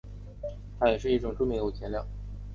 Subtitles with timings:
[0.79, 2.03] 它也是一种著名的无机颜料。